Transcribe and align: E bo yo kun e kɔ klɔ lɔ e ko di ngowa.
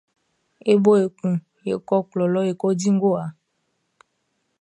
E 0.71 0.73
bo 0.83 0.91
yo 1.01 1.07
kun 1.17 1.33
e 1.71 1.73
kɔ 1.87 1.95
klɔ 2.09 2.25
lɔ 2.33 2.41
e 2.51 2.53
ko 2.59 2.67
di 2.79 2.87
ngowa. 2.95 3.25